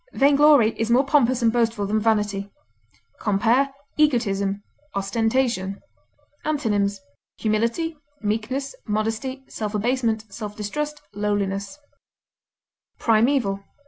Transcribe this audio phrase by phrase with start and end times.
[0.13, 2.49] Vainglory is more pompous and boastful than vanity.
[3.19, 3.69] Compare
[3.99, 4.63] EGOTISM;
[4.95, 5.79] OSTENTATION.
[6.43, 6.99] Antonyms:
[7.37, 11.03] humility, meekness, modesty, self abasement, self distrust.
[11.13, 11.77] lowliness,
[12.97, 13.63] PRIMEVAL.